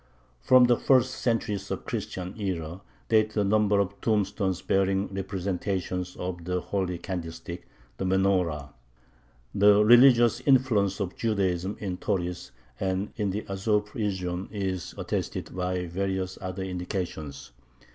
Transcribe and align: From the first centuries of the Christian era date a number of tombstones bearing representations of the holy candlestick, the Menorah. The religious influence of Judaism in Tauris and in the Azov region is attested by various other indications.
From 0.41 0.63
the 0.63 0.77
first 0.77 1.13
centuries 1.13 1.69
of 1.69 1.81
the 1.81 1.85
Christian 1.85 2.33
era 2.41 2.81
date 3.09 3.37
a 3.37 3.43
number 3.43 3.79
of 3.79 4.01
tombstones 4.01 4.59
bearing 4.63 5.09
representations 5.13 6.15
of 6.15 6.43
the 6.45 6.59
holy 6.59 6.97
candlestick, 6.97 7.67
the 7.97 8.05
Menorah. 8.05 8.69
The 9.53 9.85
religious 9.85 10.39
influence 10.41 10.99
of 10.99 11.15
Judaism 11.15 11.77
in 11.79 11.97
Tauris 11.97 12.49
and 12.79 13.13
in 13.15 13.29
the 13.29 13.45
Azov 13.47 13.93
region 13.93 14.49
is 14.51 14.95
attested 14.97 15.55
by 15.55 15.85
various 15.85 16.35
other 16.41 16.63
indications. 16.63 17.51